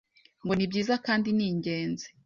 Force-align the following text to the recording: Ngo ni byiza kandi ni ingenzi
Ngo 0.43 0.53
ni 0.55 0.69
byiza 0.71 0.93
kandi 1.05 1.29
ni 1.31 1.45
ingenzi 1.49 2.07